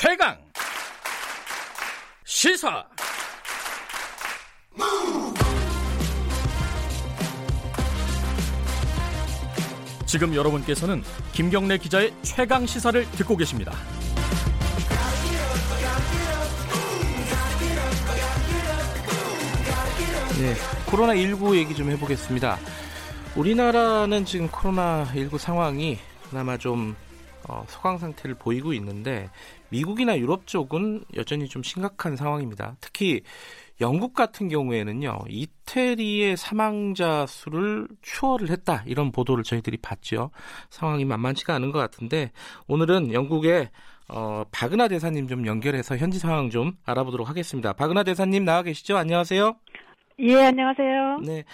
최강 0.00 0.38
시사 2.24 2.86
지금 10.06 10.36
여러분께서는 10.36 11.02
김경래 11.32 11.78
기자의 11.78 12.14
최강 12.22 12.64
시사를 12.64 13.10
듣고 13.10 13.36
계십니다. 13.36 13.72
네, 20.38 20.54
코로나19 20.86 21.56
얘기 21.56 21.74
좀 21.74 21.90
해보겠습니다. 21.90 22.56
우리나라는 23.34 24.24
지금 24.24 24.48
코로나19 24.48 25.38
상황이 25.38 25.98
그나마 26.30 26.56
좀 26.56 26.94
어, 27.48 27.64
소강 27.68 27.98
상태를 27.98 28.36
보이고 28.36 28.72
있는데 28.72 29.30
미국이나 29.70 30.18
유럽 30.18 30.46
쪽은 30.46 31.04
여전히 31.16 31.48
좀 31.48 31.62
심각한 31.62 32.16
상황입니다. 32.16 32.76
특히 32.80 33.22
영국 33.80 34.14
같은 34.14 34.48
경우에는요 34.48 35.18
이태리의 35.28 36.36
사망자 36.36 37.26
수를 37.26 37.86
추월을 38.02 38.50
했다 38.50 38.82
이런 38.86 39.12
보도를 39.12 39.44
저희들이 39.44 39.76
봤죠. 39.78 40.30
상황이 40.70 41.04
만만치가 41.04 41.54
않은 41.54 41.70
것 41.70 41.78
같은데 41.78 42.32
오늘은 42.66 43.12
영국의 43.12 43.70
어, 44.08 44.42
박은하 44.50 44.88
대사님 44.88 45.28
좀 45.28 45.46
연결해서 45.46 45.96
현지 45.96 46.18
상황 46.18 46.50
좀 46.50 46.72
알아보도록 46.84 47.28
하겠습니다. 47.28 47.72
박은하 47.74 48.04
대사님 48.04 48.44
나와 48.44 48.62
계시죠? 48.62 48.96
안녕하세요. 48.96 49.54
예, 50.20 50.34
안녕하세요. 50.46 51.18
네. 51.24 51.44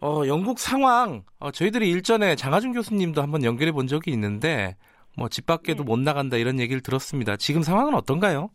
어, 0.00 0.22
영국 0.26 0.58
상황, 0.58 1.22
어, 1.38 1.50
저희들이 1.50 1.88
일전에 1.88 2.36
장하준 2.36 2.72
교수님도 2.72 3.22
한번 3.22 3.44
연결해 3.44 3.72
본 3.72 3.86
적이 3.86 4.10
있는데, 4.10 4.76
뭐, 5.16 5.28
집 5.28 5.46
밖에도 5.46 5.84
네. 5.84 5.88
못 5.88 5.98
나간다 5.98 6.36
이런 6.36 6.58
얘기를 6.60 6.80
들었습니다. 6.82 7.36
지금 7.36 7.62
상황은 7.62 7.94
어떤가요? 7.94 8.50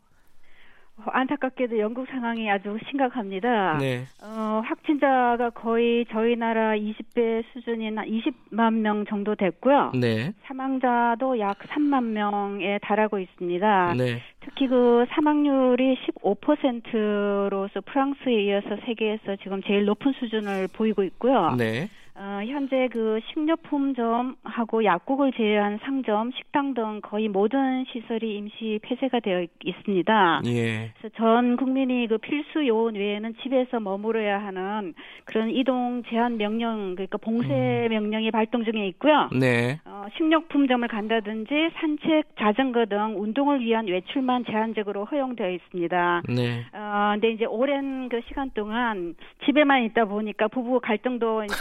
어, 0.99 1.03
안타깝게도 1.11 1.79
영국 1.79 2.07
상황이 2.07 2.49
아주 2.51 2.77
심각합니다. 2.89 3.77
네. 3.79 4.03
어, 4.21 4.61
확진자가 4.65 5.51
거의 5.51 6.05
저희 6.11 6.35
나라 6.35 6.75
20배 6.75 7.43
수준인 7.53 7.97
한 7.97 8.05
20만 8.05 8.73
명 8.73 9.05
정도 9.05 9.35
됐고요. 9.35 9.93
네. 9.95 10.33
사망자도 10.45 11.39
약 11.39 11.57
3만 11.59 12.03
명에 12.03 12.79
달하고 12.81 13.19
있습니다. 13.19 13.93
네. 13.97 14.21
특히 14.41 14.67
그 14.67 15.05
사망률이 15.11 15.97
15%로서 16.21 17.81
프랑스에 17.81 18.43
이어서 18.43 18.75
세계에서 18.85 19.37
지금 19.41 19.61
제일 19.63 19.85
높은 19.85 20.11
수준을 20.19 20.67
보이고 20.73 21.03
있고요. 21.03 21.55
네. 21.57 21.87
어, 22.21 22.41
현재 22.45 22.89
그 22.91 23.21
식료품점하고 23.31 24.83
약국을 24.83 25.31
제외한 25.31 25.79
상점, 25.81 26.31
식당 26.33 26.73
등 26.73 26.99
거의 27.01 27.29
모든 27.29 27.85
시설이 27.85 28.35
임시 28.35 28.77
폐쇄가 28.81 29.21
되어 29.21 29.41
있- 29.41 29.49
있습니다. 29.63 30.41
예. 30.47 30.91
그래서 30.99 31.15
전 31.15 31.55
국민이 31.55 32.07
그 32.07 32.17
필수 32.17 32.67
요원 32.67 32.95
외에는 32.95 33.35
집에서 33.41 33.79
머무러야 33.79 34.37
하는 34.43 34.93
그런 35.23 35.49
이동 35.49 36.03
제한 36.09 36.35
명령, 36.37 36.95
그러니까 36.95 37.17
봉쇄 37.17 37.87
명령이 37.89 38.31
발동 38.31 38.65
중에 38.65 38.85
있고요. 38.89 39.29
네. 39.39 39.79
어, 39.85 40.03
식료품점을 40.17 40.85
간다든지 40.89 41.69
산책, 41.79 42.35
자전거 42.37 42.85
등 42.85 43.15
운동을 43.17 43.61
위한 43.61 43.87
외출만 43.87 44.43
제한적으로 44.43 45.05
허용되어 45.05 45.51
있습니다. 45.51 46.23
네. 46.35 46.65
어, 46.73 47.11
근데 47.13 47.31
이제 47.31 47.45
오랜 47.45 48.09
그 48.09 48.19
시간 48.27 48.49
동안 48.53 49.15
집에만 49.45 49.83
있다 49.85 50.03
보니까 50.03 50.49
부부 50.49 50.81
갈등도 50.81 51.45
이제 51.45 51.55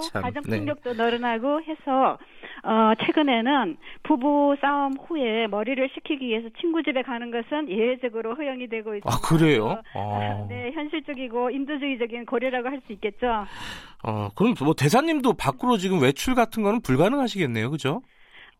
참, 0.00 0.22
가정 0.22 0.42
네. 0.44 0.58
폭력도 0.58 0.94
늘어나고 0.94 1.60
해서 1.62 2.18
어, 2.62 2.92
최근에는 3.04 3.76
부부 4.02 4.56
싸움 4.60 4.94
후에 5.06 5.46
머리를 5.46 5.88
식히기 5.94 6.26
위해서 6.26 6.48
친구 6.60 6.82
집에 6.82 7.02
가는 7.02 7.30
것은 7.30 7.68
예외적으로 7.68 8.34
허용이 8.34 8.68
되고 8.68 8.94
있습니다. 8.94 9.10
아, 9.10 9.20
그래요? 9.20 9.82
어. 9.94 10.46
네, 10.48 10.72
현실적이고 10.72 11.50
인도주의적인 11.50 12.26
고려라고 12.26 12.68
할 12.68 12.80
수 12.86 12.92
있겠죠. 12.92 13.46
어, 14.04 14.28
그럼 14.34 14.54
뭐 14.62 14.74
대사님도 14.74 15.32
밖으로 15.34 15.76
지금 15.78 16.00
외출 16.00 16.34
같은 16.34 16.62
거는 16.62 16.80
불가능하시겠네요. 16.82 17.70
그죠? 17.70 18.02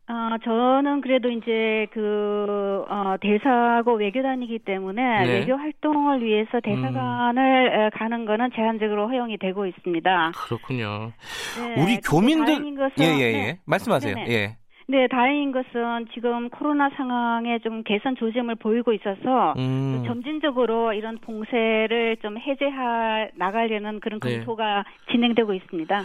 어, 0.09 0.37
저는 0.45 1.01
그래도 1.01 1.31
이제 1.31 1.89
그, 1.93 2.85
어, 2.89 3.17
대사고 3.21 3.95
외교단이기 3.95 4.61
때문에 4.61 5.27
네. 5.27 5.33
외교 5.41 5.57
활동을 5.57 6.23
위해서 6.23 6.61
대사관을 6.61 7.73
에, 7.73 7.91
가는 7.91 8.25
거는 8.25 8.51
제한적으로 8.55 9.09
허용이 9.09 9.37
되고 9.39 9.67
있습니다. 9.67 10.33
그렇군요. 10.47 11.13
네, 11.59 11.83
우리 11.83 11.97
교민들 12.01 12.55
것은, 12.77 12.93
예, 13.01 13.19
예, 13.19 13.21
예. 13.21 13.33
네. 13.33 13.59
말씀하세요. 13.65 14.15
네네. 14.15 14.31
예. 14.31 14.57
네, 14.89 15.09
다행인 15.09 15.51
것은 15.51 16.07
지금 16.15 16.49
코로나 16.51 16.89
상황에 16.91 17.59
좀 17.59 17.83
개선 17.83 18.15
조짐을 18.15 18.55
보이고 18.55 18.93
있어서 18.93 19.55
음. 19.59 20.05
점진적으로 20.07 20.93
이런 20.93 21.19
봉쇄를 21.19 22.19
좀 22.23 22.39
해제하 22.39 23.27
나가려는 23.35 23.99
그런 23.99 24.21
네. 24.21 24.37
검토가 24.37 24.85
진행되고 25.11 25.53
있습니다. 25.55 26.03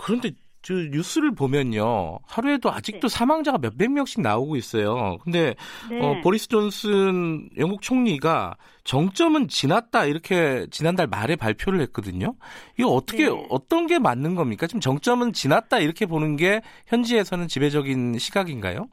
그런데 0.00 0.30
저 0.64 0.72
뉴스를 0.72 1.32
보면요. 1.34 2.20
하루에도 2.26 2.72
아직도 2.72 3.08
네. 3.08 3.14
사망자가 3.14 3.58
몇백 3.58 3.92
명씩 3.92 4.22
나오고 4.22 4.56
있어요. 4.56 5.18
근데 5.22 5.54
네. 5.90 6.00
어, 6.00 6.20
보리스 6.22 6.48
존슨 6.48 7.50
영국 7.58 7.82
총리가 7.82 8.54
정점은 8.84 9.48
지났다 9.48 10.06
이렇게 10.06 10.66
지난달 10.70 11.06
말에 11.06 11.36
발표를 11.36 11.80
했거든요. 11.82 12.34
이거 12.78 12.88
어떻게 12.88 13.28
네. 13.28 13.46
어떤 13.50 13.86
게 13.86 13.98
맞는 13.98 14.34
겁니까? 14.36 14.66
지금 14.66 14.80
정점은 14.80 15.34
지났다 15.34 15.80
이렇게 15.80 16.06
보는 16.06 16.36
게 16.36 16.62
현지에서는 16.86 17.46
지배적인 17.46 18.16
시각인가요? 18.18 18.88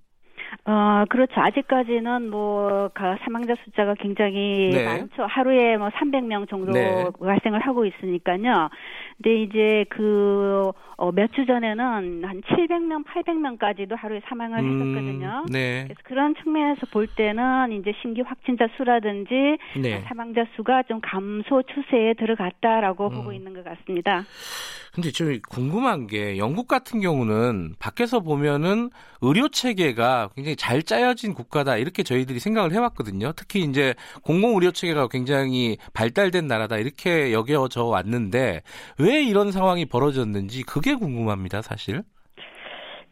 어, 0.66 1.06
그렇죠. 1.09 1.34
아직까지는 1.38 2.30
뭐, 2.30 2.90
가- 2.94 3.18
사망자 3.24 3.53
숫자가 3.64 3.96
굉장히 4.00 4.70
네. 4.72 4.84
많죠. 4.86 5.24
하루에 5.28 5.78
뭐 5.78 5.88
300명 5.90 6.48
정도 6.50 6.74
네. 6.74 7.06
발생을 7.20 7.62
하고 7.66 7.86
있으니까요. 7.86 8.70
근데 9.22 9.44
이제 9.44 9.86
그, 9.90 10.72
어, 10.98 11.12
몇 11.12 11.32
주 11.32 11.46
전에는 11.46 12.24
한 12.24 12.42
700명, 12.42 13.06
800명까지도 13.06 13.96
하루에 13.96 14.22
사망을 14.28 14.58
했었거든요. 14.59 15.46
네. 15.50 15.84
그래서 15.86 16.02
그런 16.04 16.36
측면에서 16.36 16.88
볼 16.92 17.08
때는 17.08 17.72
이제 17.72 17.94
신규 18.02 18.24
확진자 18.26 18.68
수라든지 18.76 19.58
네. 19.82 20.02
사망자 20.08 20.46
수가 20.56 20.84
좀 20.84 21.00
감소 21.02 21.62
추세에 21.64 22.16
들어갔다라고 22.16 23.08
음. 23.08 23.14
보고 23.16 23.32
있는 23.32 23.54
것 23.54 23.64
같습니다. 23.64 24.24
근데 24.94 25.09
저 25.12 25.24
궁금한 25.50 26.06
게 26.06 26.38
영국 26.38 26.68
같은 26.68 27.00
경우는 27.00 27.76
밖에서 27.80 28.20
보면은 28.20 28.90
의료 29.22 29.48
체계가 29.48 30.32
굉장히 30.36 30.58
잘 30.58 30.84
짜여진 30.84 31.34
국가다 31.34 31.78
이렇게 31.78 32.03
저희들이 32.03 32.40
생각을 32.40 32.74
해왔거든요. 32.74 33.32
특히 33.38 33.62
이제 33.62 33.94
공공 34.24 34.56
의료 34.56 34.72
체계가 34.72 35.08
굉장히 35.08 35.78
발달된 35.94 36.46
나라다 36.46 36.76
이렇게 36.78 37.32
여겨져 37.32 37.86
왔는데 37.86 38.64
왜 39.00 39.10
이런 39.19 39.51
상황이 39.51 39.85
벌어졌는지 39.85 40.63
그게 40.63 40.95
궁금합니다, 40.95 41.61
사실. 41.61 42.03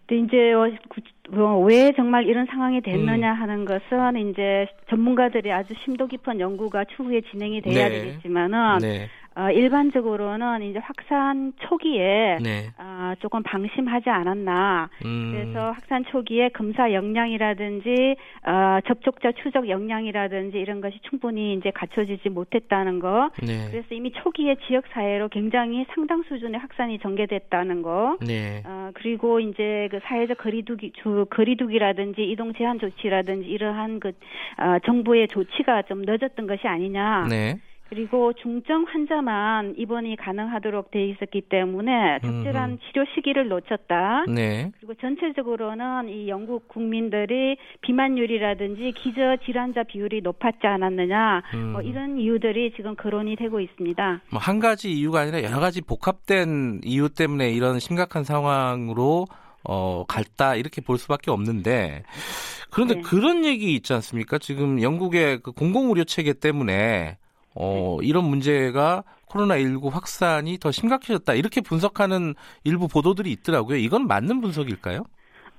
근데 0.07 0.25
이제 0.25 0.53
어, 0.53 0.71
구- 0.89 1.39
어, 1.41 1.59
왜 1.59 1.93
정말 1.95 2.25
이런 2.25 2.47
상황이 2.47 2.81
됐느냐 2.81 3.33
하는 3.33 3.65
것은 3.65 4.29
이제 4.31 4.65
전문가들이 4.89 5.51
아주 5.51 5.73
심도 5.83 6.07
깊은 6.07 6.39
연구가 6.39 6.85
추후에 6.95 7.21
진행이 7.31 7.61
돼야 7.61 7.89
네. 7.89 8.01
되겠지만은 8.01 8.79
네, 8.79 9.07
어, 9.39 9.50
일반적으로는 9.51 10.63
이제 10.63 10.79
확산 10.79 11.53
초기에 11.59 12.39
네. 12.41 12.72
아, 12.77 13.16
조금 13.22 13.41
방심하지 13.41 14.09
않았나. 14.09 14.89
음, 15.05 15.31
그래서 15.31 15.72
확산 15.72 16.03
초기에 16.03 16.50
검사 16.50 16.91
역량이라든지 16.91 18.17
어, 18.45 18.79
접촉자 18.85 19.31
추적 19.41 19.69
역량이라든지 19.69 20.57
이런 20.57 20.81
것이 20.81 20.99
충분히 21.09 21.53
이제 21.53 21.72
갖춰지지 21.72 22.28
못했다는 22.28 22.99
거. 22.99 23.29
네, 23.41 23.69
그래서 23.72 23.88
이미 23.95 24.11
초기에 24.11 24.57
지역 24.67 24.83
사회로 24.91 25.29
굉장히 25.29 25.85
상당 25.95 26.22
수준의 26.23 26.59
확산이 26.59 26.99
전개됐다는 26.99 27.81
거. 27.81 28.17
네, 28.19 28.61
어, 28.66 28.91
그리고 28.94 29.39
이제 29.39 29.88
그 29.89 30.01
사회적 30.03 30.38
거리두기, 30.38 30.91
주, 31.01 31.25
거리두기라든지 31.29 32.29
이동 32.29 32.51
제한 32.53 32.78
조치라든지 32.78 33.47
이러한 33.47 34.02
그, 34.02 34.09
어, 34.09 34.79
정부의 34.85 35.29
조치가 35.29 35.84
좀 35.84 36.02
늦었던 36.05 36.46
것이 36.46 36.67
아니냐. 36.67 37.28
네. 37.29 37.58
그리고 37.90 38.34
중증 38.34 38.86
환자만 38.88 39.76
입원이 39.78 40.16
가능하도록 40.18 40.91
돼 40.91 41.08
있었기 41.08 41.41
때문에 41.50 42.20
적절한 42.22 42.72
음흠. 42.72 42.80
치료 42.88 43.06
시기를 43.16 43.47
놓쳤다. 43.47 44.26
네. 44.28 44.72
그리고 44.80 44.94
전체적으로는 44.96 46.09
이 46.09 46.28
영국 46.28 46.68
국민들이 46.68 47.58
비만율이라든지 47.82 48.94
기저 48.96 49.38
질환자 49.46 49.84
비율이 49.84 50.22
높았지 50.22 50.68
않았느냐. 50.68 51.44
음. 51.56 51.72
뭐 51.72 51.82
이런 51.82 52.20
이유들이 52.20 52.74
지금 52.76 52.96
거론이 52.96 53.36
되고 53.36 53.59
있습니다. 53.59 54.22
뭐 54.32 54.40
한 54.50 54.59
가지 54.59 54.91
이유가 54.91 55.20
아니라 55.20 55.44
여러 55.44 55.59
가지 55.59 55.82
복합된 55.82 56.82
이유 56.84 57.09
때문에 57.09 57.52
이런 57.52 57.80
심각한 57.80 58.24
상황으로 58.24 59.28
어, 59.64 60.06
갔다 60.08 60.56
이렇게 60.56 60.82
볼 60.82 60.97
수밖에 60.97 61.30
없는데 61.30 62.03
그런데 62.72 62.96
네. 62.96 63.02
그런 63.02 63.46
얘기 63.46 63.76
있지 63.76 63.94
않습니까? 63.94 64.40
지금 64.40 64.82
영국의 64.82 65.41
그 65.44 65.52
공공의료 65.52 66.06
체계 66.06 66.34
때문에 66.34 67.18
어, 67.59 67.97
네. 68.02 68.08
이런 68.08 68.23
문제가 68.26 69.03
코로나19 69.28 69.91
확산이 69.91 70.58
더 70.58 70.72
심각해졌다 70.72 71.34
이렇게 71.34 71.61
분석하는 71.61 72.34
일부 72.64 72.88
보도들이 72.88 73.32
있더라고요. 73.32 73.78
이건 73.78 74.08
맞는 74.08 74.41
분석일까요? 74.41 75.03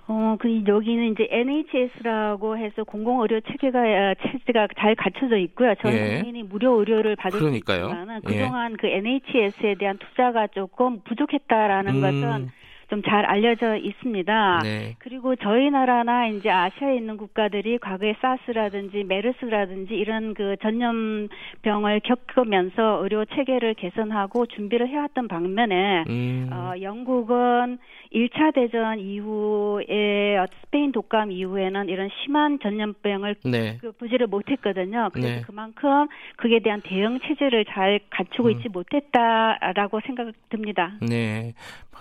어, 0.09 0.37
그 0.41 0.65
여기는 0.67 1.13
이제 1.13 1.29
NHS라고 1.31 2.57
해서 2.57 2.83
공공 2.83 3.21
의료 3.21 3.41
체계가 3.43 3.79
어, 3.79 4.15
체제가 4.23 4.67
잘 4.77 4.97
갖춰져 4.97 5.37
있고요. 5.37 5.73
전 5.81 5.93
예. 5.93 6.17
국민이 6.17 6.43
무료 6.43 6.81
의료를 6.81 7.15
받을 7.15 7.39
그러니까요. 7.39 7.85
수 7.85 7.95
있지만 7.95 8.21
예. 8.29 8.39
그동안 8.39 8.77
그 8.77 8.89
NHS에 8.89 9.77
대한 9.79 9.99
투자가 9.99 10.49
조금 10.49 11.01
부족했다라는 11.05 11.95
음. 11.95 12.01
것은 12.01 12.51
좀 12.91 13.01
잘 13.11 13.25
알려져 13.25 13.77
있습니다. 13.77 14.61
네. 14.63 14.95
그리고 14.99 15.35
저희 15.37 15.71
나라나 15.71 16.29
이제 16.29 16.51
아시아에 16.51 16.97
있는 16.97 17.17
국가들이 17.17 17.79
과거에 17.79 18.15
사스라든지 18.21 19.05
메르스라든지 19.05 19.95
이런 19.95 20.35
그 20.35 20.57
전염병을 20.63 22.01
겪으면서 22.05 23.03
의료 23.03 23.25
체계를 23.25 23.75
개선하고 23.75 24.47
준비를 24.47 24.89
해왔던 24.89 25.29
반면에 25.29 26.05
음. 26.09 26.51
어, 26.53 26.73
영국은 26.81 27.79
1차 28.13 28.55
대전 28.55 28.99
이후에 28.99 30.37
어, 30.39 30.47
스페인 30.63 30.93
독감 30.93 31.33
이후에는 31.33 31.89
이런 31.89 32.09
심한 32.23 32.59
전염병을 32.61 33.37
네. 33.45 33.79
그 33.81 33.93
부지를 33.93 34.27
못했거든요. 34.27 35.11
그래서 35.13 35.29
네. 35.29 35.43
그만큼 35.43 36.07
그에 36.37 36.61
대한 36.61 36.81
대응 36.83 37.19
체제를 37.21 37.65
잘 37.67 38.01
갖추고 38.11 38.49
음. 38.49 38.51
있지 38.53 38.69
못했다라고 38.69 40.01
생각됩니다. 40.07 40.93
네. 41.01 41.55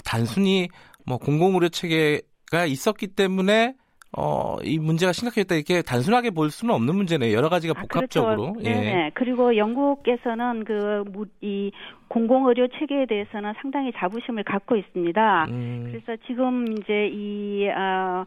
단순히 0.06 0.70
뭐 1.10 1.18
공공의료 1.18 1.70
체계가 1.70 2.66
있었기 2.68 3.08
때문에 3.08 3.74
어, 4.18 4.58
이 4.64 4.80
문제가 4.80 5.12
심각했다 5.12 5.56
이렇게 5.56 5.82
단순하게 5.82 6.32
볼 6.32 6.50
수는 6.50 6.74
없는 6.74 6.96
문제네요. 6.96 7.36
여러 7.36 7.50
가지가 7.50 7.74
아, 7.78 7.82
복합적으로. 7.82 8.54
그렇죠. 8.54 8.70
예. 8.70 8.74
네. 8.74 9.12
그리고 9.14 9.58
영국에서는 9.58 10.64
그 10.64 11.04
이 11.42 11.72
공공의료 12.10 12.68
체계에 12.80 13.06
대해서는 13.06 13.54
상당히 13.62 13.92
자부심을 13.96 14.44
갖고 14.44 14.76
있습니다. 14.76 15.46
음, 15.50 15.90
그래서 15.92 16.22
지금 16.28 16.66
이제 16.74 17.08
이 17.14 17.68
어, 17.70 18.26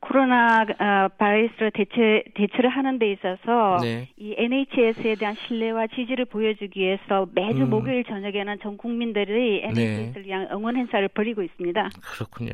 코로나 0.00 0.62
어, 0.62 1.08
바이러스를 1.18 1.72
대체 1.72 2.22
대처를 2.34 2.70
하는 2.70 2.98
데 2.98 3.12
있어서 3.12 3.78
네. 3.82 4.08
이 4.16 4.34
NHS에 4.36 5.16
대한 5.16 5.34
신뢰와 5.34 5.88
지지를 5.88 6.24
보여주기 6.24 6.80
위해서 6.80 7.26
매주 7.32 7.62
음. 7.62 7.70
목요일 7.70 8.04
저녁에는 8.04 8.58
전 8.62 8.76
국민들이 8.76 9.60
NHS를 9.64 10.26
위한 10.26 10.48
응원 10.52 10.76
행사를 10.76 11.06
벌이고 11.08 11.42
있습니다. 11.42 11.90
그렇군요. 12.00 12.52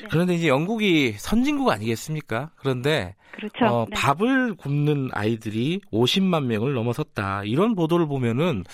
네. 0.00 0.08
그런데 0.10 0.34
이제 0.34 0.48
영국이 0.48 1.12
선진국 1.12 1.70
아니겠습니까? 1.70 2.50
그런데 2.56 3.14
그렇죠. 3.30 3.64
어, 3.64 3.86
네. 3.88 3.94
밥을 3.94 4.54
굶는 4.54 5.10
아이들이 5.12 5.80
50만 5.92 6.46
명을 6.46 6.74
넘어섰다. 6.74 7.44
이런 7.44 7.76
보도를 7.76 8.06
보면은 8.06 8.64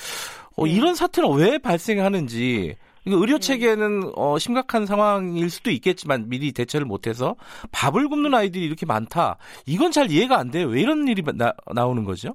어, 0.56 0.64
네. 0.64 0.72
이런 0.72 0.94
사태는 0.94 1.30
왜 1.36 1.58
발생하는지 1.58 2.74
이거 3.04 3.16
의료 3.16 3.38
체계는 3.38 4.12
어, 4.16 4.38
심각한 4.38 4.86
상황일 4.86 5.50
수도 5.50 5.70
있겠지만 5.70 6.28
미리 6.28 6.52
대처를 6.52 6.86
못해서 6.86 7.36
밥을 7.72 8.08
굶는 8.08 8.34
아이들이 8.34 8.64
이렇게 8.64 8.86
많다. 8.86 9.38
이건 9.66 9.90
잘 9.92 10.10
이해가 10.10 10.38
안 10.38 10.50
돼요. 10.50 10.68
왜 10.68 10.80
이런 10.80 11.08
일이 11.08 11.22
나, 11.34 11.52
나오는 11.74 12.04
거죠? 12.04 12.34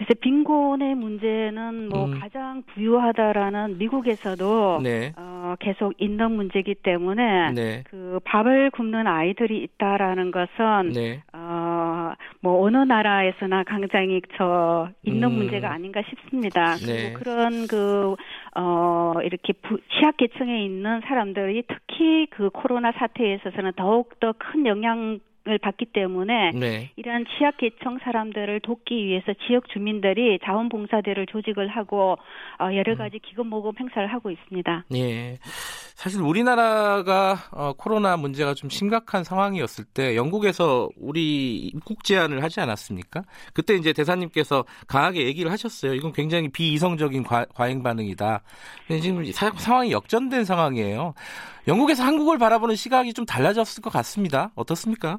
그래서 0.00 0.14
빈곤의 0.18 0.94
문제는 0.94 1.90
뭐 1.90 2.06
음. 2.06 2.18
가장 2.18 2.62
부유하다라는 2.72 3.76
미국에서도 3.76 4.80
네. 4.82 5.12
어, 5.18 5.56
계속 5.60 5.92
있는 5.98 6.32
문제이기 6.32 6.76
때문에 6.76 7.52
네. 7.52 7.82
그 7.86 8.18
밥을 8.24 8.70
굶는 8.70 9.06
아이들이 9.06 9.62
있다라는 9.62 10.30
것은 10.30 10.92
네. 10.94 11.22
어, 11.34 12.14
뭐 12.40 12.64
어느 12.64 12.78
나라에서나 12.78 13.64
굉장히 13.64 14.22
저 14.38 14.88
있는 15.02 15.28
음. 15.28 15.34
문제가 15.34 15.70
아닌가 15.70 16.00
싶습니다. 16.08 16.76
네. 16.76 17.12
그리고 17.12 17.18
그런 17.18 17.66
그 17.66 18.16
어, 18.56 19.12
이렇게 19.22 19.52
부, 19.52 19.78
취약계층에 19.98 20.64
있는 20.64 21.02
사람들이 21.02 21.64
특히 21.68 22.26
그 22.30 22.48
코로나 22.48 22.90
사태에 22.92 23.34
있어서는 23.34 23.72
더욱 23.76 24.18
더 24.18 24.32
큰 24.32 24.64
영향 24.64 25.18
을 25.48 25.56
받기 25.56 25.86
때문에 25.94 26.50
네. 26.50 26.90
이러한 26.96 27.24
취약계층 27.24 28.00
사람들을 28.04 28.60
돕기 28.60 29.06
위해서 29.06 29.32
지역 29.46 29.70
주민들이 29.70 30.38
자원봉사대를 30.44 31.24
조직을 31.32 31.66
하고 31.68 32.18
어, 32.58 32.66
음. 32.66 32.76
여러 32.76 32.94
가지 32.94 33.18
기금 33.20 33.46
모금 33.46 33.72
행사를 33.80 34.06
하고 34.06 34.30
있습니다. 34.30 34.84
예. 34.94 35.38
사실 35.94 36.20
우리나라가 36.20 37.36
어, 37.52 37.72
코로나 37.72 38.18
문제가 38.18 38.52
좀 38.52 38.68
심각한 38.68 39.24
상황이었을 39.24 39.86
때 39.94 40.14
영국에서 40.14 40.90
우리 40.98 41.56
입국 41.56 42.04
제한을 42.04 42.42
하지 42.42 42.60
않았습니까? 42.60 43.22
그때 43.54 43.74
이제 43.76 43.94
대사님께서 43.94 44.66
강하게 44.88 45.24
얘기를 45.24 45.50
하셨어요. 45.50 45.94
이건 45.94 46.12
굉장히 46.12 46.48
비이성적인 46.50 47.22
과, 47.22 47.46
과잉 47.54 47.82
반응이다. 47.82 48.42
근데 48.86 49.00
지금 49.00 49.24
사- 49.32 49.52
상황이 49.56 49.90
역전된 49.92 50.44
상황이에요. 50.44 51.14
영국에서 51.70 52.02
한국을 52.02 52.36
바라보는 52.36 52.74
시각이 52.74 53.14
좀 53.14 53.24
달라졌을 53.24 53.80
것 53.80 53.90
같습니다. 53.90 54.50
어떻습니까? 54.56 55.18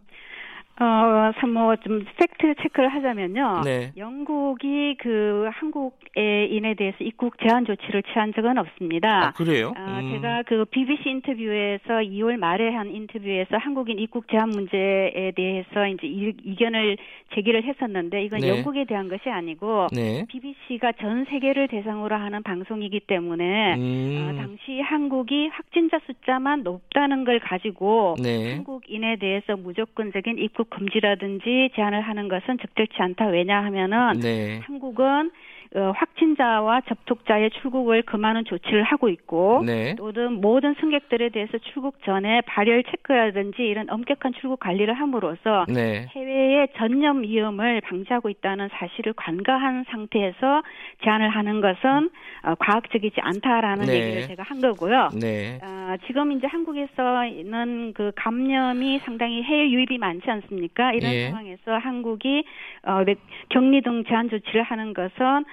어, 0.80 1.48
뭐좀 1.48 2.06
팩트 2.18 2.56
체크를 2.62 2.90
하자면요. 2.90 3.62
네. 3.64 3.92
영국이 3.98 4.96
그 5.00 5.50
한국인에 5.52 6.74
대해서 6.76 6.98
입국 7.02 7.36
제한 7.40 7.66
조치를 7.66 8.04
취한 8.04 8.34
적은 8.34 8.58
없습니다. 8.58 9.28
아, 9.28 9.32
그래요? 9.32 9.74
아, 9.76 10.00
음. 10.00 10.12
제가 10.14 10.44
그 10.44 10.66
BBC 10.66 11.10
인터뷰에서 11.10 12.00
2월 12.02 12.38
말에 12.38 12.70
한 12.70 12.90
인터뷰에서 12.90 13.58
한국인 13.58 14.00
입국 14.00 14.28
제한 14.30 14.50
문제에 14.50 15.32
대해서 15.36 15.88
이제 15.88 16.08
이, 16.08 16.34
이견을 16.44 16.98
제기를 17.36 17.64
했었는데 17.64 18.24
이건 18.24 18.42
네. 18.42 18.50
영국에 18.50 18.86
대한 18.86 19.08
것이 19.08 19.30
아니고 19.30 19.88
네. 19.92 20.26
BBC가 20.30 20.94
전 20.94 21.26
세계를 21.26 21.68
대상으로 21.68 22.16
하는 22.16 22.44
방송이기 22.44 23.02
때문에 23.02 23.74
어, 23.74 23.78
음. 23.78 24.36
당시 24.38 24.80
한국이 24.82 25.48
확진자 25.48 26.00
숫자만 26.06 26.64
높다는 26.64 27.24
걸 27.24 27.40
가지고 27.40 28.16
네. 28.22 28.54
한국인에 28.54 29.18
대해서 29.18 29.56
무조건적인 29.56 30.38
입국 30.38 30.61
금지라든지 30.66 31.72
제한을 31.76 32.02
하는 32.02 32.28
것은 32.28 32.58
적절치 32.60 32.94
않다. 33.00 33.28
왜냐하면은 33.28 34.20
네. 34.20 34.60
한국은 34.64 35.06
어, 35.06 35.32
확진자와 35.74 36.82
접촉자의 36.82 37.50
출국을 37.52 38.02
금하는 38.02 38.44
조치를 38.44 38.84
하고 38.84 39.08
있고 39.08 39.64
네. 39.66 39.96
또는 39.96 40.42
모든 40.42 40.76
승객들에 40.82 41.30
대해서 41.30 41.58
출국 41.60 42.04
전에 42.04 42.42
발열 42.42 42.84
체크라든지 42.84 43.62
이런 43.62 43.90
엄격한 43.90 44.34
출국 44.34 44.60
관리를 44.60 44.94
함으로써 44.94 45.66
네. 45.70 46.08
해외의 46.10 46.68
전염 46.76 47.24
위험을 47.24 47.80
방지하고 47.82 48.30
있다는 48.30 48.68
사실을 48.74 49.14
관가한 49.14 49.86
상태에서 49.90 50.62
제한을 51.04 51.30
하는 51.30 51.62
것은 51.62 52.10
어, 52.44 52.56
과학적이지 52.56 53.22
않다라는 53.22 53.86
네. 53.86 53.94
얘기를 53.94 54.28
제가 54.28 54.44
한 54.44 54.60
거고요. 54.60 55.10
네. 55.22 55.60
아, 55.62 55.96
지금 56.08 56.34
이제 56.34 56.48
한국에서는 56.48 57.94
그 57.94 58.12
감염이 58.16 59.00
상당히 59.00 59.42
해외 59.44 59.70
유입이 59.72 59.98
많지 60.00 60.30
않습니까? 60.30 60.92
이런 60.92 61.14
예. 61.14 61.30
상황에서 61.30 61.78
한국이 61.78 62.44
어, 62.84 63.04
네, 63.06 63.16
격리 63.50 63.82
등 63.82 64.04
제한 64.04 64.30
조치를 64.30 64.64
하는 64.64 64.94
것은 64.94 65.12
어, 65.16 65.44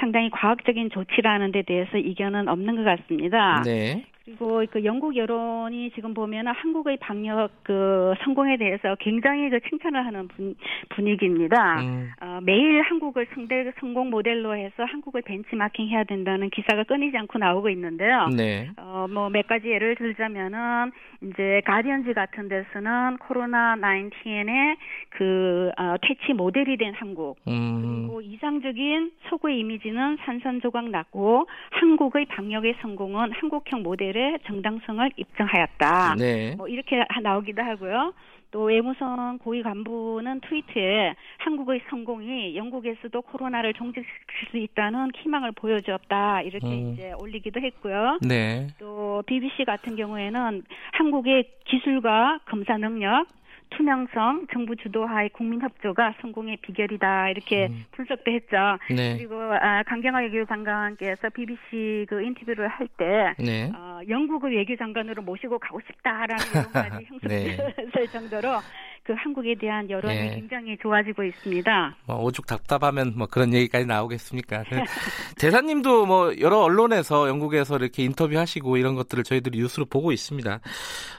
상당히 0.00 0.30
과학적인 0.30 0.90
조치라는 0.90 1.52
데 1.52 1.62
대해서 1.62 1.96
이견은 1.98 2.48
없는 2.48 2.76
것 2.76 2.84
같습니다. 2.84 3.62
네. 3.64 4.04
그리고 4.28 4.62
그 4.70 4.84
영국 4.84 5.16
여론이 5.16 5.92
지금 5.94 6.12
보면은 6.12 6.52
한국의 6.52 6.98
방역 6.98 7.50
그 7.62 8.12
성공에 8.24 8.58
대해서 8.58 8.94
굉장히 9.00 9.48
그 9.48 9.58
칭찬을 9.60 10.04
하는 10.04 10.28
분, 10.28 10.54
분위기입니다. 10.90 11.80
음. 11.80 12.10
어, 12.20 12.38
매일 12.42 12.82
한국을 12.82 13.26
상대 13.32 13.72
성공 13.80 14.10
모델로 14.10 14.54
해서 14.54 14.84
한국을 14.84 15.22
벤치마킹 15.22 15.88
해야 15.88 16.04
된다는 16.04 16.50
기사가 16.50 16.84
끊이지 16.84 17.16
않고 17.16 17.38
나오고 17.38 17.70
있는데요. 17.70 18.28
네. 18.36 18.70
어, 18.76 19.06
뭐 19.08 19.30
몇 19.30 19.46
가지 19.46 19.68
예를 19.68 19.94
들자면은 19.94 20.90
이제 21.22 21.62
가디언즈 21.64 22.12
같은 22.12 22.48
데서는 22.48 23.18
코로나 23.18 23.76
19의 23.76 24.76
그 25.10 25.70
어, 25.78 25.94
퇴치 26.02 26.32
모델이 26.32 26.76
된 26.76 26.92
한국 26.94 27.36
음. 27.46 28.08
그리고 28.08 28.20
이상적인 28.20 29.12
서구의 29.28 29.60
이미지는 29.60 30.18
산산조각 30.24 30.90
났고 30.90 31.46
한국의 31.70 32.26
방역의 32.26 32.76
성공은 32.82 33.32
한국형 33.32 33.82
모델 33.82 34.17
의 34.18 34.38
정당성을 34.46 35.10
입증하였다. 35.16 36.16
네. 36.16 36.54
뭐 36.56 36.66
이렇게 36.66 36.96
하- 37.08 37.20
나오기도 37.20 37.62
하고요. 37.62 38.12
또 38.50 38.62
외무성 38.64 39.38
고위 39.38 39.62
간부는 39.62 40.40
트위터에 40.40 41.14
한국의 41.38 41.82
성공이 41.90 42.56
영국에서도 42.56 43.20
코로나를 43.22 43.74
종식시킬 43.74 44.48
수 44.50 44.56
있다는 44.56 45.10
희망을 45.16 45.52
보여주었다 45.52 46.40
이렇게 46.42 46.66
음. 46.66 46.92
이제 46.94 47.12
올리기도 47.20 47.60
했고요. 47.60 48.18
네. 48.26 48.68
또 48.78 49.22
BBC 49.26 49.64
같은 49.66 49.96
경우에는 49.96 50.62
한국의 50.92 51.44
기술과 51.66 52.40
검사 52.46 52.78
능력 52.78 53.26
투명성, 53.70 54.46
정부 54.52 54.76
주도하의 54.76 55.30
국민 55.30 55.60
협조가 55.60 56.14
성공의 56.20 56.58
비결이다 56.62 57.30
이렇게 57.30 57.66
음. 57.66 57.84
분석도 57.92 58.30
했죠. 58.30 58.56
네. 58.90 59.16
그리고 59.16 59.36
아, 59.40 59.82
강경화 59.84 60.20
외교장관께서 60.20 61.30
BBC 61.30 62.06
그 62.08 62.22
인터뷰를 62.22 62.68
할때 62.68 63.34
네. 63.38 63.70
어, 63.74 64.00
영국을 64.08 64.56
외교장관으로 64.56 65.22
모시고 65.22 65.58
가고 65.58 65.80
싶다라는 65.86 66.44
여러 66.54 66.68
가지 66.70 67.04
형식을 67.06 67.28
네. 67.28 68.06
정도로 68.12 68.60
그 69.08 69.14
한국에 69.14 69.54
대한 69.54 69.88
여론이 69.88 70.14
네. 70.14 70.34
굉장히 70.34 70.76
좋아지고 70.82 71.24
있습니다. 71.24 71.96
뭐 72.06 72.22
오죽 72.24 72.46
답답하면 72.46 73.14
뭐 73.16 73.26
그런 73.26 73.54
얘기까지 73.54 73.86
나오겠습니까? 73.86 74.64
그 74.68 74.76
대사님도 75.40 76.04
뭐 76.04 76.38
여러 76.40 76.58
언론에서 76.58 77.26
영국에서 77.26 77.76
이렇게 77.78 78.04
인터뷰하시고 78.04 78.76
이런 78.76 78.96
것들을 78.96 79.24
저희들이 79.24 79.60
뉴스로 79.60 79.86
보고 79.86 80.12
있습니다. 80.12 80.60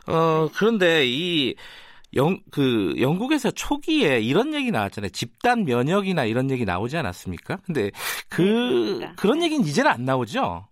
어 0.08 0.50
그런데 0.56 1.03
이 1.06 1.56
영, 2.15 2.39
그, 2.51 2.95
영국에서 2.99 3.51
초기에 3.51 4.19
이런 4.19 4.53
얘기 4.53 4.71
나왔잖아요. 4.71 5.09
집단 5.09 5.65
면역이나 5.65 6.25
이런 6.25 6.49
얘기 6.49 6.65
나오지 6.65 6.97
않았습니까? 6.97 7.57
근데 7.65 7.91
그, 8.29 8.99
네, 9.01 9.11
그런 9.15 9.43
얘기는 9.43 9.63
이제는 9.65 9.91
안 9.91 10.05
나오죠? 10.05 10.67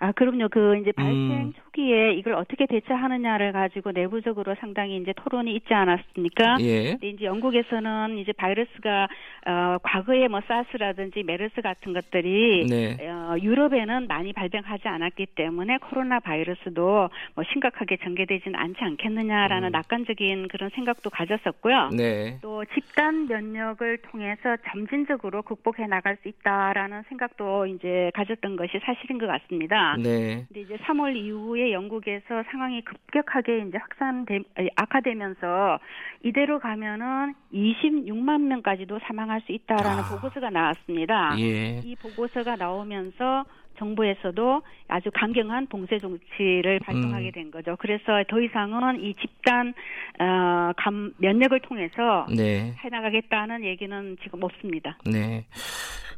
아, 0.00 0.12
그럼요. 0.12 0.48
그 0.50 0.78
이제 0.78 0.92
발생 0.92 1.14
음. 1.14 1.52
초기에 1.72 2.12
이걸 2.14 2.34
어떻게 2.34 2.66
대처하느냐를 2.66 3.52
가지고 3.52 3.92
내부적으로 3.92 4.54
상당히 4.60 4.96
이제 4.98 5.12
토론이 5.16 5.54
있지 5.56 5.74
않았습니까? 5.74 6.58
예. 6.60 6.92
근데 6.92 7.08
이제 7.08 7.24
영국에서는 7.24 8.18
이제 8.18 8.32
바이러스가 8.32 9.08
어 9.46 9.78
과거에 9.82 10.28
뭐 10.28 10.40
사스라든지 10.46 11.22
메르스 11.22 11.60
같은 11.62 11.92
것들이 11.92 12.66
네. 12.68 13.08
어 13.08 13.36
유럽에는 13.40 14.06
많이 14.06 14.32
발병하지 14.32 14.86
않았기 14.86 15.26
때문에 15.34 15.78
코로나 15.78 16.20
바이러스도 16.20 17.08
뭐 17.34 17.44
심각하게 17.52 17.96
전개되지는 17.98 18.58
않지 18.58 18.78
않겠느냐라는 18.80 19.70
음. 19.70 19.72
낙관적인 19.72 20.48
그런 20.48 20.70
생각도 20.70 21.10
가졌었고요. 21.10 21.90
네. 21.96 22.38
또 22.42 22.64
집단 22.74 23.26
면역을 23.26 23.98
통해서 24.02 24.56
점진적으로 24.70 25.42
극복해 25.42 25.86
나갈 25.86 26.16
수 26.22 26.28
있다라는 26.28 27.02
생각도 27.08 27.66
이제 27.66 28.10
가졌던 28.14 28.56
것이 28.56 28.78
사실인 28.84 29.18
것 29.18 29.26
같습니다. 29.26 29.96
네. 29.96 30.44
근데 30.48 30.60
이제 30.60 30.76
3월 30.76 31.16
이후에 31.16 31.61
영국에서 31.70 32.42
상황이 32.50 32.82
급격하게 32.82 33.66
이제 33.68 33.78
확산돼 33.78 34.40
악화되면서 34.74 35.78
이대로 36.24 36.58
가면은 36.58 37.34
26만 37.52 38.40
명까지도 38.42 38.98
사망할 39.06 39.42
수 39.42 39.52
있다라는 39.52 40.02
아. 40.02 40.08
보고서가 40.08 40.50
나왔습니다. 40.50 41.36
예. 41.38 41.80
이 41.84 41.94
보고서가 41.96 42.56
나오면서 42.56 43.44
정부에서도 43.78 44.62
아주 44.88 45.10
강경한 45.14 45.66
봉쇄 45.66 45.98
정치를 45.98 46.80
발동하게 46.80 47.26
음. 47.26 47.32
된 47.32 47.50
거죠. 47.50 47.76
그래서 47.78 48.22
더 48.28 48.40
이상은 48.40 49.00
이 49.02 49.14
집단 49.14 49.74
어, 50.18 50.72
감 50.76 51.12
면역을 51.18 51.60
통해서 51.60 52.26
네. 52.34 52.74
해나가겠다는 52.78 53.64
얘기는 53.64 54.16
지금 54.22 54.42
없습니다. 54.42 54.98
네. 55.04 55.46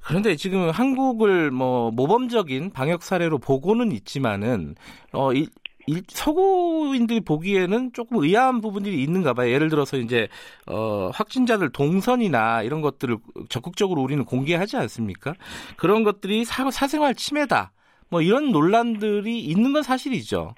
그런데 0.04 0.37
지금 0.37 0.70
한국을 0.70 1.50
뭐 1.50 1.90
모범적인 1.90 2.70
방역 2.70 3.02
사례로 3.02 3.38
보고는 3.38 3.90
있지만은 3.92 4.75
어 5.12 5.32
이, 5.32 5.49
일, 5.87 6.02
서구인들이 6.08 7.20
보기에는 7.20 7.92
조금 7.92 8.23
의아한 8.23 8.61
부분들이 8.61 9.02
있는가 9.02 9.34
봐요. 9.34 9.50
예를 9.50 9.70
들어서 9.70 9.96
이제 9.96 10.28
어 10.66 11.11
확진자들 11.12 11.70
동선이나 11.70 12.62
이런 12.62 12.80
것들을 12.82 13.16
적극적으로 13.49 14.02
우리는 14.02 14.25
공개하지 14.25 14.76
않습니까? 14.76 15.34
그런 15.76 16.04
것들이 16.04 16.44
사, 16.44 16.70
사생활 16.70 17.14
침해다. 17.14 17.73
뭐 18.11 18.20
이런 18.20 18.52
논란들이 18.52 19.40
있는 19.40 19.73
건 19.73 19.82
사실이죠. 19.82 20.54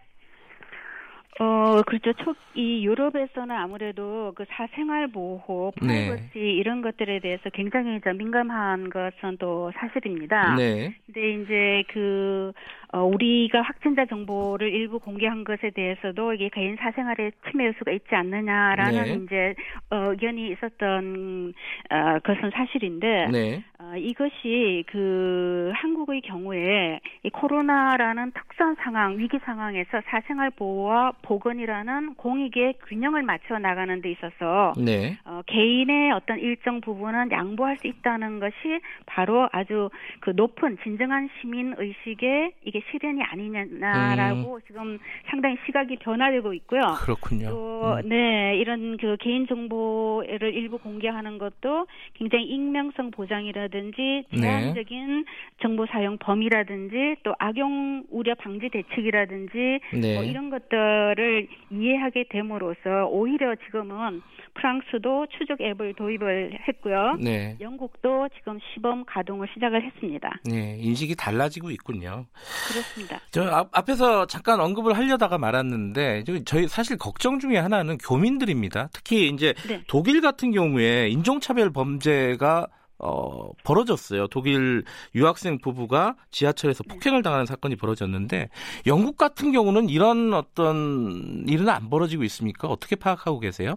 어, 1.39 1.83
그렇죠. 1.83 2.13
초, 2.15 2.35
이 2.55 2.87
유럽에서는 2.87 3.55
아무래도 3.55 4.33
그 4.35 4.45
사생활 4.49 5.09
보호, 5.09 5.73
네. 5.83 6.07
프라이버시 6.07 6.31
네. 6.33 6.41
이런 6.41 6.81
것들에 6.81 7.19
대해서 7.21 7.51
굉장히 7.51 8.01
좀 8.01 8.17
민감한 8.17 8.89
것은 8.89 9.37
또 9.39 9.71
사실입니다. 9.77 10.55
네. 10.57 10.95
근데 11.05 11.35
이제 11.35 11.85
그, 11.89 12.53
어, 12.93 13.03
우리가 13.03 13.61
확진자 13.61 14.07
정보를 14.07 14.73
일부 14.73 14.99
공개한 14.99 15.45
것에 15.45 15.71
대해서도 15.71 16.33
이게 16.33 16.49
개인 16.49 16.77
사생활에 16.77 17.33
침해 17.51 17.67
요소가 17.67 17.93
있지 17.93 18.15
않느냐라는 18.15 19.05
네. 19.05 19.21
이제 19.25 19.55
어, 19.91 20.11
의견이 20.13 20.53
있었던 20.53 21.53
어, 21.91 22.19
것은 22.21 22.51
사실인데 22.51 23.29
네. 23.31 23.65
어, 23.79 23.95
이것이 23.97 24.85
그 24.87 25.71
한국의 25.75 26.23
경우에 26.23 27.01
이 27.25 27.31
코로나라는 27.31 28.33
특 28.33 28.46
수한 28.57 28.75
상황, 28.77 29.19
위기 29.19 29.39
상황에서 29.39 30.01
사생활 30.07 30.51
보호와 30.51 31.13
보건이라는 31.23 32.15
공익의 32.15 32.75
균형을 32.87 33.23
맞춰 33.23 33.59
나가는 33.59 34.01
데 34.01 34.11
있어서 34.11 34.73
네. 34.79 35.19
어, 35.25 35.43
개인의 35.47 36.13
어떤 36.13 36.39
일정 36.39 36.81
부분은 36.81 37.31
양보할 37.31 37.77
수 37.77 37.87
있다는 37.87 38.41
것이 38.41 38.81
바로 39.05 39.49
아주 39.53 39.91
그 40.21 40.31
높은 40.35 40.79
진정한 40.83 41.29
시민 41.41 41.75
의식의 41.77 42.53
이게 42.65 42.83
실현이 42.91 43.23
아니냐라고 43.23 44.55
음. 44.55 44.61
지금 44.67 44.99
상당히 45.27 45.57
시각이 45.67 45.97
변화되고 45.97 46.55
있고요. 46.55 46.81
그렇군요. 47.03 47.49
또, 47.51 47.97
음. 48.03 48.09
네 48.09 48.57
이런 48.57 48.97
그 48.97 49.17
개인 49.21 49.47
정보를 49.47 50.55
일부 50.55 50.79
공개하는 50.79 51.39
것도 51.39 51.87
굉장히 52.15 52.47
익명성 52.47 53.11
보장이라든지 53.11 54.25
네. 54.33 54.41
제한적인 54.41 55.25
네. 55.25 55.25
정보 55.61 55.85
사용 55.87 56.17
범위라든지 56.19 57.17
또 57.23 57.35
악용 57.39 58.05
우려 58.11 58.35
방지 58.47 58.69
대책이라든지 58.69 59.81
네. 60.01 60.15
뭐 60.15 60.23
이런 60.23 60.51
것들 60.51 61.17
거를 61.17 61.49
이해하게 61.71 62.27
됨으로써 62.31 63.07
오히려 63.11 63.55
지금은 63.67 64.23
프랑스도 64.55 65.27
추적 65.37 65.61
앱을 65.61 65.95
도입을 65.95 66.59
했고요. 66.69 67.17
네. 67.21 67.57
영국도 67.61 68.29
지금 68.37 68.59
시범 68.73 69.05
가동을 69.05 69.49
시작을 69.53 69.85
했습니다. 69.85 70.41
네, 70.45 70.79
인식이 70.81 71.17
달라지고 71.17 71.71
있군요. 71.71 72.27
그렇습니다. 72.69 73.21
저 73.31 73.45
앞, 73.49 73.69
앞에서 73.73 74.27
잠깐 74.27 74.61
언급을 74.61 74.97
하려다가 74.97 75.39
말았는데 75.39 76.25
저희 76.45 76.69
사실 76.69 76.97
걱정 76.97 77.39
중에 77.39 77.59
하나는 77.59 77.99
교민들입니다. 77.99 78.89
특히 78.93 79.29
이제 79.29 79.55
네. 79.69 79.83
독일 79.89 80.21
같은 80.21 80.53
경우에 80.53 81.09
인종차별 81.09 81.71
범죄가 81.73 82.69
어, 82.99 83.51
벌어졌어요. 83.65 84.29
독일 84.29 84.85
유학생 85.15 85.59
부부가 85.59 86.17
지하철에서 86.31 86.83
네. 86.85 86.95
폭행을 86.95 87.23
당하는 87.23 87.47
사건이 87.47 87.77
벌어졌는데 87.77 88.49
영국 88.87 89.17
같은 89.17 89.53
경우는 89.53 89.89
이런 89.89 90.33
어떤 90.33 91.45
일은 91.47 91.69
안 91.69 91.91
벌어지고 91.91 92.25
있습니까? 92.25 92.69
어떻게 92.69 92.97
파악하고 92.97 93.41
계세요? 93.41 93.77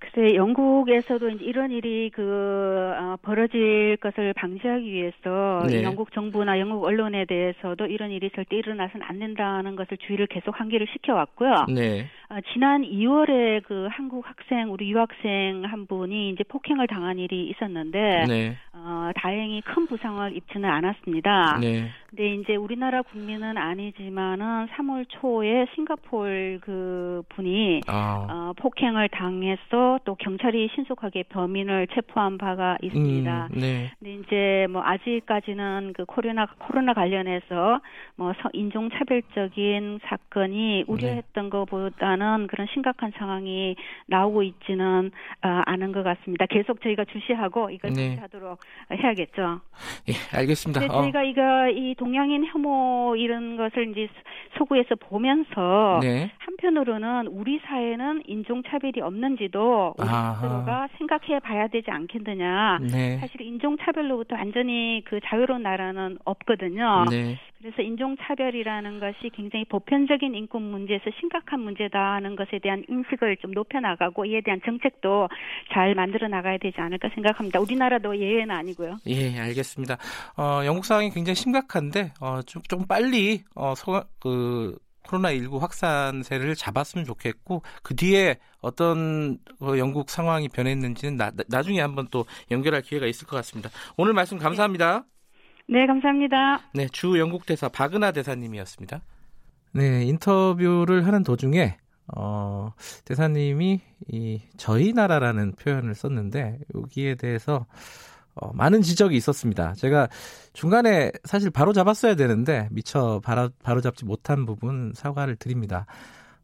글쎄 0.00 0.34
영국에서도 0.34 1.28
이런 1.28 1.70
일이 1.70 2.10
그 2.12 2.22
어, 2.98 3.16
벌어질 3.22 3.96
것을 4.00 4.32
방지하기 4.32 4.90
위해서 4.90 5.66
네. 5.68 5.82
영국 5.82 6.12
정부나 6.12 6.58
영국 6.58 6.84
언론에 6.84 7.26
대해서도 7.26 7.86
이런 7.86 8.10
일이 8.10 8.30
절대 8.34 8.56
일어나서는 8.56 9.06
안 9.06 9.18
된다는 9.18 9.76
것을 9.76 9.98
주의를 9.98 10.26
계속 10.26 10.58
환기를 10.58 10.86
시켜왔고요. 10.92 11.66
네. 11.74 12.08
어, 12.30 12.36
지난 12.52 12.82
2월에 12.82 13.64
그 13.64 13.88
한국 13.90 14.24
학생 14.24 14.72
우리 14.72 14.92
유학생 14.92 15.64
한 15.64 15.86
분이 15.86 16.30
이제 16.30 16.44
폭행을 16.44 16.86
당한 16.86 17.18
일이 17.18 17.48
있었는데 17.48 18.24
네. 18.28 18.56
어, 18.72 19.10
다행히 19.16 19.60
큰 19.62 19.88
부상을 19.88 20.36
입지는 20.36 20.70
않았습니다. 20.70 21.58
네. 21.60 21.88
근데 22.08 22.34
이제 22.34 22.54
우리나라 22.54 23.02
국민은 23.02 23.58
아니지만은 23.58 24.68
3월 24.68 25.06
초에 25.08 25.66
싱가폴 25.74 26.60
그 26.62 27.22
분이 27.30 27.80
아. 27.88 28.26
어, 28.30 28.52
폭행을 28.56 29.08
당해서 29.08 29.98
또 30.04 30.14
경찰이 30.14 30.70
신속하게 30.74 31.24
범인을 31.24 31.88
체포한 31.88 32.38
바가 32.38 32.78
있습니다. 32.80 33.48
음, 33.52 33.60
네. 33.60 33.90
근데 33.98 34.14
이제 34.14 34.66
뭐 34.70 34.82
아직까지는 34.84 35.94
그 35.96 36.04
코로나 36.04 36.46
코로나 36.58 36.94
관련해서 36.94 37.80
뭐 38.14 38.32
인종 38.52 38.88
차별적인 38.90 39.98
사건이 40.04 40.84
우려했던 40.86 41.44
네. 41.44 41.50
것보다 41.50 42.19
는 42.20 42.46
그런 42.48 42.66
심각한 42.74 43.12
상황이 43.16 43.76
나오고 44.06 44.42
있지는 44.42 45.10
어, 45.42 45.48
않은 45.64 45.92
것 45.92 46.02
같습니다. 46.02 46.44
계속 46.44 46.82
저희가 46.82 47.06
주시하고 47.06 47.70
이걸 47.70 47.92
네. 47.94 48.10
주시하도록 48.10 48.60
해야겠죠. 48.92 49.60
예, 50.08 50.36
알겠습니다. 50.36 50.84
어. 50.84 51.00
저희가 51.00 51.22
이거 51.22 51.68
이 51.70 51.94
동양인 51.94 52.44
혐오 52.44 53.16
이런 53.16 53.56
것을 53.56 53.90
이제 53.90 54.06
소구에서 54.58 54.94
보면서 54.96 56.00
네. 56.02 56.30
한편으로는 56.38 57.28
우리 57.28 57.60
사회는 57.60 58.22
인종 58.26 58.62
차별이 58.62 59.00
없는지도 59.00 59.94
우리 59.96 60.06
스스로가 60.06 60.88
생각해 60.98 61.40
봐야 61.40 61.68
되지 61.68 61.90
않겠느냐. 61.90 62.78
네. 62.90 63.18
사실 63.18 63.40
인종 63.42 63.76
차별로부터 63.78 64.36
완전히 64.36 65.02
그 65.04 65.20
자유로운 65.24 65.62
나라는 65.62 66.18
없거든요. 66.24 67.04
네. 67.10 67.38
그래서 67.60 67.82
인종차별이라는 67.82 69.00
것이 69.00 69.30
굉장히 69.34 69.66
보편적인 69.66 70.34
인권 70.34 70.62
문제에서 70.62 71.04
심각한 71.20 71.60
문제다 71.60 72.14
하는 72.14 72.34
것에 72.34 72.58
대한 72.58 72.82
인식을 72.88 73.36
좀 73.36 73.50
높여나가고 73.50 74.24
이에 74.24 74.40
대한 74.40 74.62
정책도 74.64 75.28
잘 75.70 75.94
만들어 75.94 76.26
나가야 76.28 76.56
되지 76.56 76.80
않을까 76.80 77.10
생각합니다. 77.14 77.60
우리나라도 77.60 78.16
예외는 78.16 78.50
아니고요. 78.50 78.96
예, 79.08 79.38
알겠습니다. 79.38 79.98
어, 80.38 80.64
영국 80.64 80.86
상황이 80.86 81.10
굉장히 81.10 81.34
심각한데 81.34 82.12
어, 82.22 82.40
좀, 82.46 82.62
좀 82.62 82.86
빨리 82.86 83.42
어, 83.54 83.74
소, 83.74 84.02
그 84.20 84.39
코로나19 85.04 85.58
확산세를 85.58 86.54
잡았으면 86.54 87.04
좋겠고 87.04 87.62
그 87.82 87.96
뒤에 87.96 88.38
어떤 88.60 89.38
어, 89.60 89.76
영국 89.78 90.10
상황이 90.10 90.48
변했는지는 90.48 91.16
나, 91.16 91.32
나 91.48 91.62
중에 91.62 91.80
한번 91.80 92.08
또 92.10 92.26
연결할 92.50 92.82
기회가 92.82 93.06
있을 93.06 93.26
것 93.26 93.36
같습니다. 93.36 93.70
오늘 93.96 94.12
말씀 94.12 94.38
감사합니다. 94.38 95.04
네, 95.68 95.86
감사합니다. 95.86 96.60
네, 96.74 96.88
주 96.88 97.18
영국 97.18 97.46
대사 97.46 97.68
박은하 97.68 98.12
대사님이었습니다. 98.12 99.00
네, 99.72 100.04
인터뷰를 100.04 101.06
하는 101.06 101.22
도중에 101.22 101.76
어, 102.16 102.72
대사님이 103.04 103.80
이 104.08 104.40
저희 104.56 104.92
나라라는 104.92 105.52
표현을 105.52 105.94
썼는데 105.94 106.58
여기에 106.74 107.14
대해서 107.16 107.66
어, 108.34 108.52
많은 108.52 108.82
지적이 108.82 109.16
있었습니다. 109.16 109.74
제가 109.74 110.08
중간에 110.52 111.12
사실 111.24 111.50
바로 111.50 111.72
잡았어야 111.72 112.14
되는데 112.14 112.68
미처 112.70 113.20
바로, 113.22 113.50
바로 113.62 113.80
잡지 113.80 114.04
못한 114.04 114.46
부분 114.46 114.92
사과를 114.94 115.36
드립니다. 115.36 115.86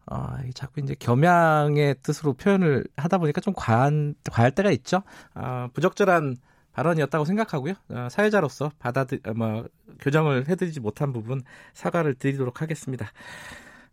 어, 0.09 0.37
자꾸 0.55 0.81
이제 0.81 0.95
겸양의 0.99 1.97
뜻으로 2.03 2.35
표현을 2.35 2.85
하다 2.97 3.19
보니까 3.19 3.41
좀 3.41 3.55
과한, 3.57 4.15
과할 4.31 4.53
때가 4.53 4.71
있죠. 4.71 5.03
어, 5.35 5.69
부적절한 5.75 6.37
발언이었다고 6.73 7.25
생각하고요. 7.25 7.75
어, 7.89 8.09
사회자로서 8.11 8.71
받아들, 8.79 9.21
어, 9.27 9.33
뭐, 9.35 9.67
교정을 10.01 10.49
해드리지 10.49 10.81
못한 10.81 11.13
부분 11.13 11.43
사과를 11.73 12.15
드리도록 12.15 12.61
하겠습니다. 12.63 13.11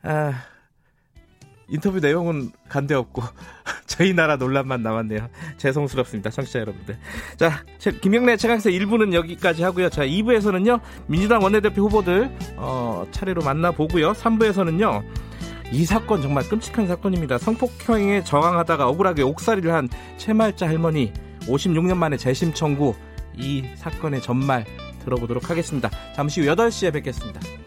아, 0.03 0.33
인터뷰 1.69 1.99
내용은 1.99 2.51
간대없고 2.69 3.21
저희 3.87 4.13
나라 4.13 4.35
논란만 4.37 4.83
남았네요. 4.83 5.29
죄송스럽습니다. 5.57 6.29
청취자 6.29 6.59
여러분들. 6.59 6.97
자, 7.37 7.63
김영래 8.01 8.37
최강사 8.37 8.69
1부는 8.69 9.13
여기까지 9.13 9.63
하고요. 9.63 9.89
자, 9.89 10.05
2부에서는요. 10.05 10.79
민주당 11.07 11.43
원내대표 11.43 11.83
후보들 11.83 12.35
어, 12.57 13.05
차례로 13.11 13.43
만나보고요. 13.43 14.13
3부에서는요. 14.13 15.03
이 15.71 15.85
사건 15.85 16.21
정말 16.21 16.47
끔찍한 16.47 16.87
사건입니다. 16.87 17.37
성폭행에 17.37 18.23
저항하다가 18.23 18.87
억울하게 18.89 19.23
옥살이를 19.23 19.73
한 19.73 19.89
최말자 20.17 20.67
할머니 20.67 21.11
56년 21.41 21.97
만에 21.97 22.17
재심 22.17 22.53
청구 22.53 22.95
이 23.35 23.63
사건의 23.75 24.21
전말 24.21 24.65
들어보도록 25.03 25.49
하겠습니다. 25.49 25.89
잠시 26.15 26.41
후 26.41 26.47
8시에 26.47 26.93
뵙겠습니다. 26.93 27.62